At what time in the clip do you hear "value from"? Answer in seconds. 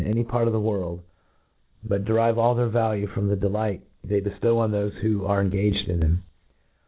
2.65-3.27